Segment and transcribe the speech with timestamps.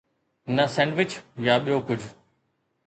[0.55, 1.11] نه سينڊوچ
[1.49, 2.11] يا ٻيو ڪجهه.